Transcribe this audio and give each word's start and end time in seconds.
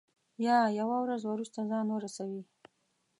یا 0.45 0.57
یوه 0.79 0.97
ورځ 1.03 1.21
وروسته 1.25 1.59
ځان 1.71 1.87
ورسوي. 1.91 2.41